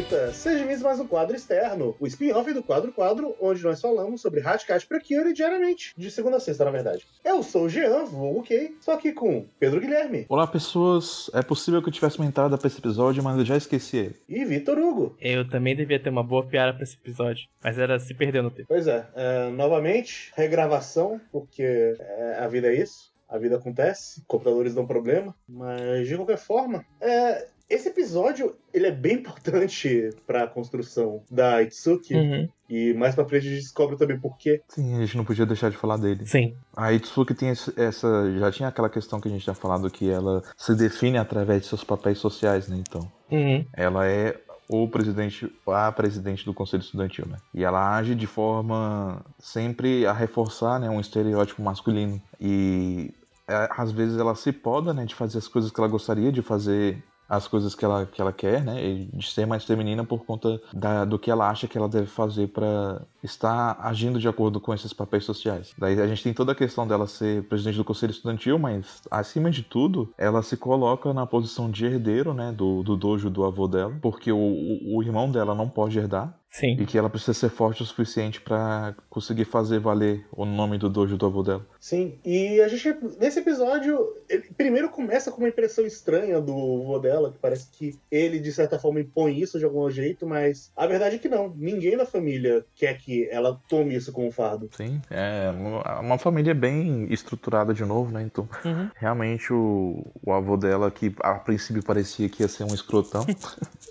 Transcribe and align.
Senhorita, 0.00 0.32
seja 0.32 0.58
bem-vindos 0.60 0.82
a 0.82 0.88
mais 0.88 1.00
um 1.00 1.06
quadro 1.06 1.36
externo, 1.36 1.94
o 2.00 2.06
spin-off 2.06 2.50
do 2.54 2.62
quadro 2.62 2.90
quadro, 2.90 3.36
onde 3.38 3.62
nós 3.62 3.80
falamos 3.80 4.22
sobre 4.22 4.40
Hatcat 4.40 4.86
Precure 4.86 5.34
diariamente, 5.34 5.92
de 5.94 6.10
segunda 6.10 6.38
a 6.38 6.40
sexta, 6.40 6.64
na 6.64 6.70
verdade. 6.70 7.06
Eu 7.22 7.42
sou 7.42 7.64
o 7.64 7.68
Jean, 7.68 8.06
vulgo 8.06 8.42
Kay, 8.42 8.74
só 8.80 8.92
aqui 8.92 9.12
com 9.12 9.46
Pedro 9.58 9.78
Guilherme 9.78 10.24
Olá, 10.28 10.46
pessoas. 10.46 11.30
É 11.34 11.42
possível 11.42 11.82
que 11.82 11.88
eu 11.88 11.92
tivesse 11.92 12.18
uma 12.18 12.26
entrada 12.26 12.56
pra 12.56 12.66
esse 12.66 12.78
episódio, 12.78 13.22
mas 13.22 13.36
eu 13.36 13.44
já 13.44 13.58
esqueci 13.58 13.98
ele. 13.98 14.16
e 14.26 14.42
Vitor 14.44 14.78
Hugo. 14.78 15.16
Eu 15.20 15.46
também 15.46 15.76
devia 15.76 16.00
ter 16.00 16.08
uma 16.08 16.22
boa 16.22 16.46
piada 16.46 16.72
pra 16.72 16.84
esse 16.84 16.96
episódio, 16.96 17.46
mas 17.62 17.78
era 17.78 17.98
se 17.98 18.14
perder 18.14 18.42
no 18.42 18.50
tempo. 18.50 18.68
Pois 18.68 18.86
é, 18.86 19.06
é, 19.14 19.50
novamente, 19.50 20.32
regravação, 20.34 21.20
porque 21.30 21.94
é, 21.98 22.38
a 22.40 22.48
vida 22.48 22.68
é 22.68 22.74
isso, 22.74 23.12
a 23.28 23.36
vida 23.36 23.56
acontece, 23.56 24.22
computadores 24.26 24.74
dão 24.74 24.86
problema, 24.86 25.34
mas 25.46 26.08
de 26.08 26.16
qualquer 26.16 26.38
forma, 26.38 26.86
é, 27.00 27.46
esse 27.70 27.88
episódio 27.88 28.54
ele 28.74 28.86
é 28.86 28.90
bem 28.90 29.14
importante 29.20 30.10
pra 30.26 30.46
construção 30.46 31.22
da 31.30 31.62
Itsuki, 31.62 32.14
Uhum. 32.14 32.48
e 32.68 32.92
mais 32.94 33.14
pra 33.14 33.24
frente 33.24 33.46
a 33.46 33.50
gente 33.50 33.62
descobre 33.62 33.96
também 33.96 34.18
por 34.18 34.36
quê. 34.36 34.60
Sim, 34.68 34.96
a 34.96 35.00
gente 35.00 35.16
não 35.16 35.24
podia 35.24 35.46
deixar 35.46 35.70
de 35.70 35.76
falar 35.76 35.96
dele. 35.96 36.26
Sim. 36.26 36.54
A 36.76 36.92
Itsuki 36.92 37.34
tem 37.34 37.48
essa. 37.50 38.38
Já 38.38 38.50
tinha 38.52 38.68
aquela 38.68 38.90
questão 38.90 39.20
que 39.20 39.28
a 39.28 39.30
gente 39.30 39.42
tinha 39.44 39.54
falado 39.54 39.88
que 39.90 40.10
ela 40.10 40.42
se 40.56 40.74
define 40.74 41.16
através 41.18 41.62
de 41.62 41.68
seus 41.68 41.84
papéis 41.84 42.18
sociais, 42.18 42.68
né? 42.68 42.76
Então. 42.78 43.10
Uhum. 43.30 43.64
Ela 43.74 44.06
é 44.06 44.36
o 44.68 44.86
presidente, 44.88 45.52
a 45.66 45.90
presidente 45.90 46.44
do 46.44 46.54
conselho 46.54 46.80
estudantil, 46.82 47.26
né? 47.26 47.38
E 47.52 47.64
ela 47.64 47.96
age 47.96 48.14
de 48.14 48.26
forma 48.26 49.20
sempre 49.38 50.06
a 50.06 50.12
reforçar, 50.12 50.78
né, 50.78 50.88
um 50.88 51.00
estereótipo 51.00 51.60
masculino. 51.60 52.22
E 52.40 53.12
é, 53.48 53.68
às 53.72 53.90
vezes 53.90 54.16
ela 54.16 54.34
se 54.36 54.52
poda, 54.52 54.94
né, 54.94 55.04
de 55.04 55.14
fazer 55.16 55.38
as 55.38 55.48
coisas 55.48 55.72
que 55.72 55.80
ela 55.80 55.88
gostaria 55.88 56.30
de 56.30 56.40
fazer, 56.40 57.02
as 57.30 57.46
coisas 57.46 57.76
que 57.76 57.84
ela, 57.84 58.04
que 58.04 58.20
ela 58.20 58.32
quer, 58.32 58.64
né, 58.64 58.84
e 58.84 59.04
de 59.04 59.30
ser 59.30 59.46
mais 59.46 59.64
feminina 59.64 60.04
por 60.04 60.24
conta 60.24 60.60
da, 60.72 61.04
do 61.04 61.16
que 61.16 61.30
ela 61.30 61.48
acha 61.48 61.68
que 61.68 61.78
ela 61.78 61.88
deve 61.88 62.08
fazer 62.08 62.48
pra 62.48 63.02
estar 63.22 63.78
agindo 63.80 64.18
de 64.18 64.26
acordo 64.26 64.58
com 64.60 64.74
esses 64.74 64.92
papéis 64.92 65.24
sociais. 65.24 65.72
Daí 65.78 66.00
a 66.00 66.06
gente 66.08 66.24
tem 66.24 66.34
toda 66.34 66.50
a 66.50 66.56
questão 66.56 66.88
dela 66.88 67.06
ser 67.06 67.44
presidente 67.44 67.76
do 67.76 67.84
conselho 67.84 68.10
estudantil, 68.10 68.58
mas 68.58 69.02
acima 69.08 69.48
de 69.48 69.62
tudo, 69.62 70.12
ela 70.18 70.42
se 70.42 70.56
coloca 70.56 71.14
na 71.14 71.24
posição 71.24 71.70
de 71.70 71.86
herdeiro, 71.86 72.34
né, 72.34 72.50
do, 72.50 72.82
do 72.82 72.96
dojo 72.96 73.30
do 73.30 73.44
avô 73.44 73.68
dela, 73.68 73.96
porque 74.02 74.32
o, 74.32 74.36
o, 74.36 74.96
o 74.96 75.02
irmão 75.02 75.30
dela 75.30 75.54
não 75.54 75.68
pode 75.68 75.96
herdar 75.98 76.39
Sim. 76.50 76.76
e 76.80 76.84
que 76.84 76.98
ela 76.98 77.08
precisa 77.08 77.32
ser 77.32 77.48
forte 77.48 77.82
o 77.82 77.86
suficiente 77.86 78.40
pra 78.40 78.94
conseguir 79.08 79.44
fazer 79.44 79.78
valer 79.78 80.26
o 80.32 80.44
nome 80.44 80.78
do 80.78 80.88
dojo 80.90 81.16
do 81.16 81.24
avô 81.26 81.42
dela. 81.44 81.64
Sim, 81.78 82.18
e 82.24 82.60
a 82.60 82.66
gente, 82.66 82.92
nesse 83.20 83.38
episódio, 83.38 83.98
ele 84.28 84.42
primeiro 84.56 84.88
começa 84.90 85.30
com 85.30 85.38
uma 85.38 85.48
impressão 85.48 85.86
estranha 85.86 86.40
do 86.40 86.82
vô 86.84 86.98
dela, 86.98 87.30
que 87.32 87.38
parece 87.38 87.70
que 87.70 87.96
ele, 88.10 88.40
de 88.40 88.52
certa 88.52 88.78
forma, 88.80 89.00
impõe 89.00 89.38
isso 89.38 89.58
de 89.60 89.64
algum 89.64 89.88
jeito, 89.90 90.26
mas 90.26 90.72
a 90.76 90.86
verdade 90.88 91.16
é 91.16 91.18
que 91.20 91.28
não. 91.28 91.54
Ninguém 91.56 91.96
da 91.96 92.04
família 92.04 92.64
quer 92.74 92.98
que 92.98 93.28
ela 93.30 93.60
tome 93.68 93.94
isso 93.94 94.10
como 94.12 94.30
fardo. 94.32 94.68
Sim, 94.76 95.00
é 95.08 95.50
uma- 95.50 96.00
uma 96.00 96.18
família 96.18 96.52
bem 96.54 97.06
estruturada 97.12 97.72
de 97.72 97.84
novo, 97.84 98.10
né? 98.10 98.22
Então, 98.22 98.48
Uhum. 98.64 98.90
realmente 98.96 99.52
o, 99.52 100.04
o 100.26 100.32
avô 100.32 100.56
dela, 100.56 100.90
que 100.90 101.14
a 101.20 101.34
princípio 101.34 101.82
parecia 101.82 102.28
que 102.28 102.42
ia 102.42 102.48
ser 102.48 102.64
um 102.64 102.74
escrotão, 102.74 103.24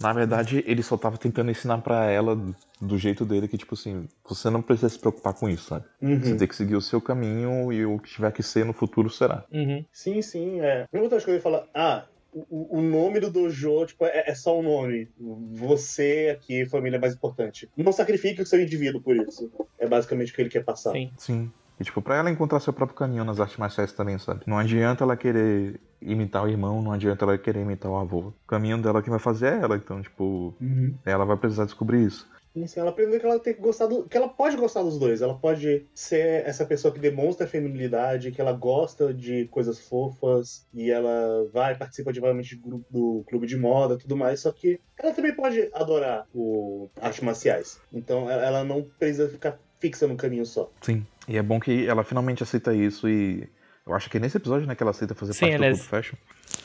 na 0.00 0.12
verdade 0.12 0.62
ele 0.66 0.82
só 0.82 0.96
tava 0.96 1.16
tentando 1.18 1.50
ensinar 1.50 1.78
pra 1.78 2.10
ela 2.10 2.36
do 2.80 2.98
jeito 2.98 3.24
dele 3.24 3.48
que, 3.48 3.56
tipo 3.56 3.74
assim, 3.74 4.06
você 4.28 4.50
não 4.50 4.60
precisa 4.60 4.88
se 4.88 4.98
preocupar 4.98 5.34
com 5.34 5.48
isso, 5.48 5.68
sabe? 5.68 5.84
Você 6.00 6.32
Uhum. 6.32 6.36
tem 6.38 6.48
que 6.48 6.56
seguir 6.56 6.76
o 6.76 6.80
seu 6.80 7.00
caminho 7.00 7.72
e 7.72 7.84
o 7.86 7.98
que 7.98 8.10
tiver 8.10 8.32
que 8.32 8.42
ser 8.42 8.64
no 8.64 8.72
futuro 8.72 9.08
será. 9.08 9.44
Uhum. 9.52 9.84
Sim, 9.92 10.20
sim, 10.22 10.60
é. 10.60 10.86
Primeira 10.90 11.10
coisa 11.10 11.24
que 11.24 11.30
ele 11.30 11.40
fala, 11.40 11.68
ah, 11.74 12.04
o, 12.32 12.78
o 12.78 12.82
nome 12.82 13.20
do 13.20 13.30
dojo, 13.30 13.86
tipo, 13.86 14.04
é, 14.04 14.24
é 14.30 14.34
só 14.34 14.58
um 14.58 14.62
nome. 14.62 15.08
Você 15.52 16.36
aqui, 16.36 16.66
família, 16.66 16.96
é 16.96 17.00
mais 17.00 17.14
importante. 17.14 17.68
Não 17.76 17.92
sacrifique 17.92 18.42
o 18.42 18.46
seu 18.46 18.60
indivíduo 18.60 19.00
por 19.00 19.16
isso. 19.16 19.50
É 19.78 19.86
basicamente 19.86 20.32
o 20.32 20.34
que 20.34 20.42
ele 20.42 20.50
quer 20.50 20.64
passar. 20.64 20.92
Sim. 20.92 21.10
Sim. 21.16 21.52
E, 21.80 21.84
tipo, 21.84 22.00
pra 22.00 22.16
ela 22.16 22.30
encontrar 22.30 22.60
seu 22.60 22.72
próprio 22.72 22.96
caminho 22.96 23.24
nas 23.24 23.40
artes 23.40 23.56
marciais 23.56 23.92
também, 23.92 24.18
sabe? 24.18 24.42
Não 24.46 24.58
adianta 24.58 25.02
ela 25.04 25.16
querer 25.16 25.80
imitar 26.00 26.44
o 26.44 26.48
irmão, 26.48 26.80
não 26.82 26.92
adianta 26.92 27.24
ela 27.24 27.36
querer 27.38 27.60
imitar 27.62 27.90
o 27.90 27.96
avô. 27.96 28.18
O 28.28 28.34
caminho 28.46 28.80
dela 28.80 29.02
que 29.02 29.10
vai 29.10 29.18
fazer 29.18 29.54
é 29.54 29.60
ela, 29.62 29.76
então, 29.76 30.00
tipo, 30.02 30.54
Uhum. 30.60 30.94
ela 31.04 31.24
vai 31.24 31.36
precisar 31.36 31.64
descobrir 31.64 32.04
isso. 32.04 32.28
Sim, 32.52 32.66
sim, 32.68 32.78
ela 32.78 32.90
aprendeu 32.90 33.18
que 33.18 33.26
ela 33.26 33.40
tem 33.40 33.52
que 33.52 33.60
gostar 33.60 33.86
do. 33.88 34.04
que 34.04 34.16
ela 34.16 34.28
pode 34.28 34.56
gostar 34.56 34.84
dos 34.84 34.96
dois. 34.96 35.20
Ela 35.20 35.34
pode 35.34 35.88
ser 35.92 36.46
essa 36.46 36.64
pessoa 36.64 36.94
que 36.94 37.00
demonstra 37.00 37.48
feminilidade, 37.48 38.30
que 38.30 38.40
ela 38.40 38.52
gosta 38.52 39.12
de 39.12 39.46
coisas 39.48 39.80
fofas, 39.80 40.64
e 40.72 40.88
ela 40.88 41.48
vai, 41.52 41.76
participa 41.76 42.10
ativamente 42.10 42.54
do, 42.54 42.62
grupo- 42.68 42.86
do 42.92 43.24
clube 43.28 43.48
de 43.48 43.56
moda 43.56 43.94
e 43.94 43.98
tudo 43.98 44.16
mais, 44.16 44.38
só 44.38 44.52
que 44.52 44.78
ela 44.96 45.12
também 45.12 45.34
pode 45.34 45.68
adorar 45.74 46.28
o 46.32 46.88
artes 47.00 47.24
marciais. 47.24 47.80
Então 47.92 48.30
ela 48.30 48.62
não 48.62 48.82
precisa 49.00 49.28
ficar 49.28 49.58
fixa 49.84 50.06
num 50.06 50.16
caminho 50.16 50.46
só. 50.46 50.70
Sim. 50.80 51.04
E 51.28 51.36
é 51.36 51.42
bom 51.42 51.60
que 51.60 51.86
ela 51.86 52.02
finalmente 52.04 52.42
aceita 52.42 52.72
isso 52.74 53.06
e. 53.08 53.46
Eu 53.86 53.94
acho 53.94 54.08
que 54.08 54.16
é 54.16 54.20
nesse 54.20 54.38
episódio, 54.38 54.66
né, 54.66 54.74
que 54.74 54.82
ela 54.82 54.92
aceita 54.92 55.14
fazer 55.14 55.34
Sim, 55.34 55.40
parte 55.46 55.58
do 55.58 55.64
é- 55.64 55.68
Clube 55.72 55.84
Fashion, 55.84 56.16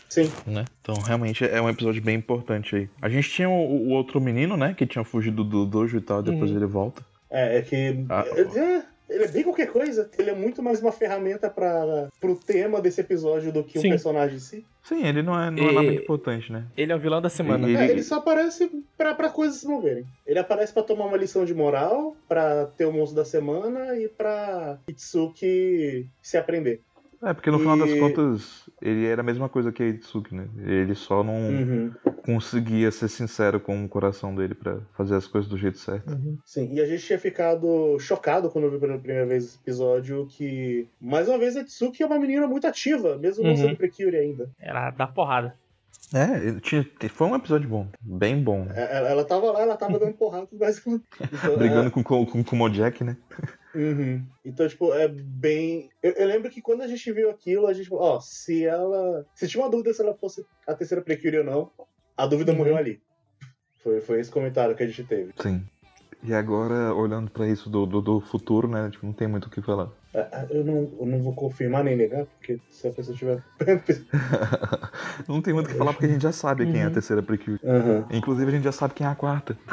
Sim. 0.08 0.32
né? 0.48 0.64
Então, 0.82 0.96
realmente 0.96 1.44
é 1.44 1.62
um 1.62 1.68
episódio 1.68 2.02
bem 2.02 2.16
importante 2.16 2.76
aí. 2.78 2.90
A 3.02 3.10
gente 3.10 3.30
tinha 3.30 3.50
o, 3.50 3.54
o 3.54 3.90
outro 3.90 4.22
menino, 4.22 4.56
né, 4.56 4.74
que 4.74 4.86
tinha 4.86 5.04
fugido 5.04 5.44
do 5.44 5.66
dojo 5.66 5.98
e 5.98 6.02
tal, 6.02 6.24
depois 6.24 6.50
Uhum. 6.50 6.56
ele 6.58 6.66
volta. 6.66 7.04
É, 7.30 7.58
é 7.58 7.62
que. 7.62 8.06
Ah. 8.10 8.24
é, 8.26 8.84
ele 9.10 9.24
é 9.24 9.28
bem 9.28 9.44
qualquer 9.44 9.68
coisa. 9.72 10.10
Ele 10.18 10.30
é 10.30 10.36
muito 10.36 10.62
mais 10.62 10.82
uma 10.82 10.92
ferramenta 10.92 11.50
para 11.50 12.10
pro 12.20 12.36
tema 12.36 12.80
desse 12.82 13.02
episódio 13.02 13.52
do 13.52 13.64
que 13.64 13.78
um 13.80 13.82
Sim. 13.82 13.90
personagem 13.90 14.38
em 14.38 14.40
si. 14.40 14.66
Sim, 14.84 15.06
ele 15.06 15.22
não 15.22 15.40
é, 15.40 15.50
não 15.52 15.68
é 15.68 15.72
E- 15.72 15.76
nada 15.76 15.94
importante, 15.94 16.52
né? 16.52 16.66
Ele 16.78 16.92
é 16.92 16.96
o 16.96 17.00
vilão 17.00 17.22
da 17.22 17.30
semana. 17.30 17.68
E- 17.70 17.76
É, 17.76 17.84
Ele- 17.84 17.94
ele 17.94 18.04
só 18.04 18.16
aparece 18.16 18.70
pra, 18.98 19.14
pra 19.14 19.30
coisas 19.30 19.58
se 19.60 19.68
moverem. 19.68 20.06
Ele 20.26 20.40
aparece 20.40 20.74
pra 20.74 20.84
tomar 20.84 21.06
uma 21.06 21.18
lição 21.18 21.46
de 21.46 21.54
moral, 21.54 22.16
pra 22.28 22.66
ter 22.78 22.86
o 22.86 22.92
monstro 22.94 23.16
da 23.18 23.26
semana 23.26 23.96
e 23.98 24.08
pra 24.08 24.78
Itsuki 24.88 26.08
se 26.22 26.38
aprender. 26.38 26.82
É, 27.22 27.34
porque 27.34 27.52
no 27.52 27.60
final 27.60 27.78
das 27.78 27.90
E- 27.90 28.00
contas, 28.00 28.70
ele 28.82 29.06
era 29.06 29.20
a 29.22 29.24
mesma 29.26 29.50
coisa 29.50 29.72
que 29.74 29.84
a 29.84 29.88
Itsuki, 29.88 30.34
né? 30.34 30.48
Ele 30.66 30.96
só 30.96 31.22
não 31.22 31.34
Uhum. 31.34 31.92
Conseguia 32.34 32.92
ser 32.92 33.08
sincero 33.08 33.60
com 33.60 33.84
o 33.84 33.90
coração 33.90 34.36
dele 34.36 34.54
pra 34.54 34.80
fazer 34.94 35.16
as 35.16 35.26
coisas 35.26 35.50
do 35.50 35.58
jeito 35.58 35.78
certo. 35.80 36.16
Sim, 36.46 36.74
e 36.74 36.80
a 36.80 36.86
gente 36.86 37.04
tinha 37.04 37.18
ficado 37.18 37.98
chocado 38.00 38.50
quando 38.50 38.66
eu 38.66 38.72
vi 38.72 38.78
pela 38.80 38.98
primeira 39.00 39.26
vez 39.26 39.46
esse 39.46 39.58
episódio 39.58 40.28
que, 40.28 40.88
mais 41.02 41.28
uma 41.28 41.40
vez, 41.40 41.58
a 41.58 41.62
Itsuki 41.62 42.04
é 42.04 42.06
uma 42.06 42.20
menina 42.20 42.46
muito 42.48 42.68
ativa, 42.68 43.18
mesmo 43.18 43.44
não 43.44 43.52
Uhum. 43.52 43.58
sendo 43.58 43.76
Precure 43.78 44.16
ainda. 44.16 44.50
Ela 44.60 44.92
dá 44.92 45.08
porrada. 45.08 45.56
É, 46.14 46.60
tinha, 46.62 46.88
foi 47.10 47.28
um 47.28 47.36
episódio 47.36 47.68
bom, 47.70 47.88
bem 48.02 48.42
bom. 48.44 48.66
né? 48.66 48.74
É, 48.76 48.98
Ela, 48.98 49.10
ela 49.10 49.26
tava 49.26 49.52
lá, 49.52 49.62
ela 49.62 49.78
tava 49.78 50.00
dando 50.00 50.14
porrada, 50.14 50.48
mas... 50.60 50.80
Então, 50.86 51.02
Brigando 51.58 51.92
com, 51.92 52.04
com, 52.04 52.26
com 52.26 52.40
o 52.40 52.44
Kojak, 52.46 53.04
né? 53.04 53.18
Uhum. 53.76 54.24
Então, 54.44 54.68
tipo, 54.68 54.92
é 54.96 55.08
bem. 55.08 55.90
Eu, 56.02 56.12
eu 56.14 56.28
lembro 56.28 56.50
que 56.50 56.62
quando 56.62 56.82
a 56.82 56.88
gente 56.88 57.12
viu 57.12 57.30
aquilo, 57.30 57.68
a 57.68 57.74
gente 57.74 57.88
falou, 57.88 58.04
ó, 58.04 58.20
se 58.20 58.66
ela. 58.66 59.24
Se 59.36 59.48
tinha 59.48 59.64
uma 59.64 59.70
dúvida 59.70 59.94
se 59.94 60.02
ela 60.02 60.16
fosse 60.16 60.44
a 60.66 60.74
terceira 60.74 61.04
Precure 61.04 61.38
ou 61.38 61.44
não, 61.44 61.72
a 62.24 62.28
dúvida 62.28 62.52
Uhum. 62.52 62.58
morreu 62.60 62.78
ali. 62.78 63.02
Foi, 63.84 64.02
foi 64.02 64.20
esse 64.20 64.30
comentário 64.30 64.76
que 64.76 64.84
a 64.84 64.88
gente 64.88 65.04
teve. 65.04 65.32
Sim. 65.42 65.64
E 66.22 66.34
agora, 66.34 66.94
olhando 66.94 67.32
pra 67.32 67.48
isso 67.48 67.70
do, 67.70 67.86
do, 67.86 68.02
do 68.02 68.20
futuro, 68.20 68.68
né? 68.68 68.90
Tipo, 68.92 69.06
não 69.06 69.14
tem 69.14 69.26
muito 69.28 69.46
o 69.46 69.50
que 69.50 69.62
falar. 69.62 69.88
É, 70.14 70.20
é, 70.20 70.48
Eu 70.50 70.66
não, 70.66 70.92
eu 71.00 71.06
não 71.06 71.24
vou 71.24 71.34
confirmar 71.34 71.82
nem 71.84 71.96
negar, 71.96 72.26
porque 72.26 72.60
se 72.70 72.88
a 72.90 72.92
pessoa 72.92 73.16
tiver. 73.16 73.42
não 75.30 75.42
tem 75.42 75.54
muito 75.54 75.68
o 75.68 75.70
que 75.72 75.78
falar 75.78 75.94
porque 75.94 76.08
a 76.08 76.10
gente 76.10 76.22
já 76.24 76.34
sabe 76.34 76.66
quem 76.66 76.82
é 76.82 76.84
a 76.84 76.88
Uhum. 76.88 76.94
terceira 76.94 77.24
Precure. 77.24 77.58
Uhum. 77.64 78.04
Inclusive, 78.12 78.52
a 78.52 78.56
gente 78.56 78.64
já 78.66 78.72
sabe 78.74 78.96
quem 78.96 79.08
é 79.08 79.10
a 79.10 79.16
quarta. 79.16 79.58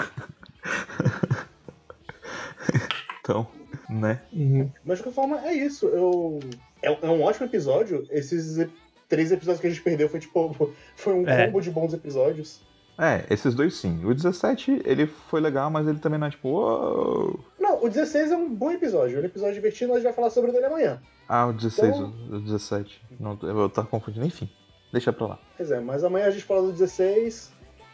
então, 3.21 3.47
né? 3.91 4.21
Uhum. 4.33 4.71
Mas 4.85 4.99
de 4.99 5.05
qualquer 5.05 5.15
forma, 5.21 5.41
é 5.49 5.53
isso. 5.53 5.87
Eu... 5.87 6.39
É, 6.83 6.93
é 7.07 7.11
um 7.11 7.23
ótimo 7.23 7.47
episódio. 7.47 8.07
Esses 8.11 8.59
e- 8.59 8.69
três 9.09 9.31
episódios 9.33 9.61
que 9.61 9.67
a 9.67 9.71
gente 9.71 9.83
perdeu 9.83 10.09
foi 10.09 10.21
tipo. 10.21 10.73
Foi 10.97 11.13
um 11.15 11.29
É. 11.29 11.47
combo 11.47 11.61
de 11.61 11.71
bons 11.71 11.93
episódios. 11.95 12.61
É, 12.99 13.27
esses 13.29 13.55
dois 13.55 13.75
sim. 13.75 14.03
O 14.07 14.15
17, 14.15 14.81
ele 14.85 15.07
foi 15.07 15.39
legal, 15.41 15.71
mas 15.71 15.87
ele 15.87 15.99
também 15.99 16.19
não 16.19 16.27
é 16.29 16.31
tipo. 16.31 16.49
"Uou". 16.49 17.39
Não, 17.61 17.85
o 17.85 17.89
16 17.91 18.33
é 18.33 18.37
um 18.37 18.49
bom 18.49 18.71
episódio. 18.73 19.19
É 19.19 19.23
um 19.23 19.25
episódio 19.27 19.55
divertido, 19.55 19.93
a 19.93 19.97
gente 19.97 20.05
vai 20.05 20.13
falar 20.15 20.31
sobre 20.31 20.51
ele 20.51 20.65
amanhã. 20.65 21.01
Ah, 21.29 21.47
o 21.47 21.53
16, 21.53 21.95
Então- 21.95 22.15
o 22.31 22.41
17. 22.41 23.03
Não, 23.21 23.39
eu 23.43 23.69
tava 23.69 23.87
confundindo, 23.87 24.25
enfim. 24.25 24.49
Deixa 24.93 25.13
pra 25.13 25.27
lá. 25.27 25.39
Pois 25.59 25.71
é, 25.71 25.79
mas 25.81 26.05
amanhã 26.05 26.27
a 26.27 26.31
gente 26.31 26.45
fala 26.45 26.63
do 26.63 26.73
16. 26.73 27.53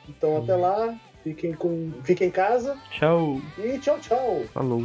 Então 0.09 0.37
até 0.37 0.55
lá, 0.55 0.95
fiquem, 1.25 1.53
com... 1.53 1.91
fiquem 2.05 2.29
em 2.29 2.31
casa 2.31 2.77
Tchau. 2.91 3.41
e 3.59 3.79
tchau, 3.79 3.99
tchau. 3.99 4.43
Falou. 4.53 4.83